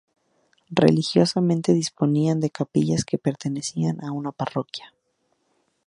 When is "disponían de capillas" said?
1.75-3.05